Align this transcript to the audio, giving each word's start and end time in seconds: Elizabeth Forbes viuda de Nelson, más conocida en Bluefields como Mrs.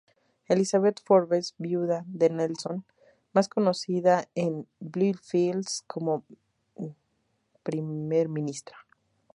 Elizabeth 0.53 0.99
Forbes 1.05 1.53
viuda 1.59 2.05
de 2.07 2.31
Nelson, 2.31 2.83
más 3.33 3.47
conocida 3.47 4.27
en 4.33 4.67
Bluefields 4.79 5.83
como 5.85 6.25
Mrs. 7.63 8.63